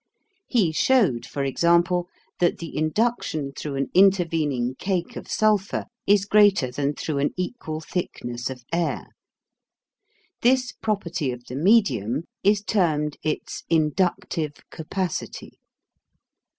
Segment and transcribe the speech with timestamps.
[0.47, 2.09] He showed, for example,
[2.39, 7.81] that the induction through an intervening cake of sulphur is greater than through an equal
[7.81, 9.05] thickness of air.
[10.41, 15.59] This property of the medium is termed its INDUCTIVE CAPACITY.